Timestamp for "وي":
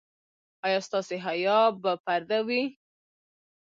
2.47-2.63